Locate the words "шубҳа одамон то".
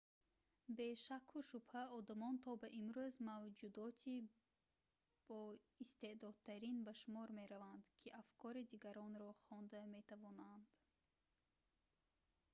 1.49-2.51